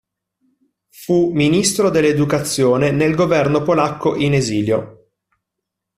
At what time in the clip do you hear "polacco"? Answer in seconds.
3.61-4.15